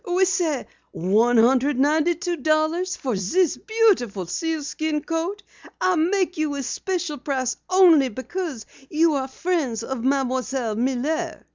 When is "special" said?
6.63-7.19